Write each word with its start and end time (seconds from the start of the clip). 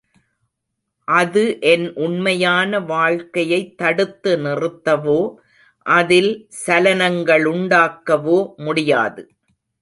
அது 1.07 1.41
என் 1.61 1.93
உண்மையான 1.95 2.79
வாழ்க்கையைத் 2.85 3.77
தடுத்து 3.77 4.37
நிறுத்தவோ 4.37 5.19
அதில் 5.85 6.31
சலனங்களுண்டாக்கவோ 6.65 8.39
முடியாது. 8.57 9.23